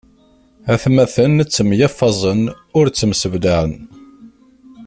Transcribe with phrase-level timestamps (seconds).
[0.73, 2.41] Atmaten ttemyeffaẓen,
[2.77, 3.73] ur ttemseblaɛen.